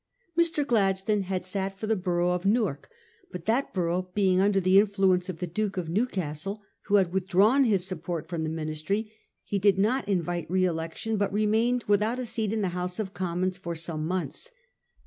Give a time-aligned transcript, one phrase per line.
[0.35, 0.65] Mr.
[0.65, 2.89] Gladstone had sat for the borough of Newark,
[3.31, 7.61] but that borough being under the influence of the Duke of Newcastle, who had withdrawn
[7.69, 9.11] Ms support from the Ministry,
[9.43, 13.13] he did not invite re election, but remained without a seat in the House of
[13.13, 14.49] Commons for some months.